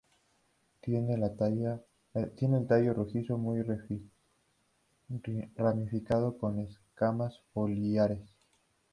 Tiene 0.81 1.13
el 1.13 2.65
tallo 2.67 2.93
rojizo 2.95 3.37
muy 3.37 3.61
ramificado 5.55 6.35
con 6.39 6.57
escamas 6.61 7.39
foliares. 7.53 8.27